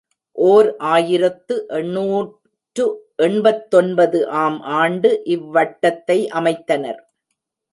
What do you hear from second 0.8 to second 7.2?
ஆயிரத்து எண்ணூற்று எண்பத்தொன்பது ஆம் ஆண்டு இவ்வட்டத்தை அமைத்தனர்.